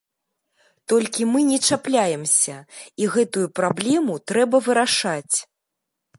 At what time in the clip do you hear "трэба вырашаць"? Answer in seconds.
4.33-5.35